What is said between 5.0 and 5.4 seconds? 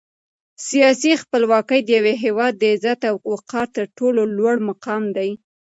دی.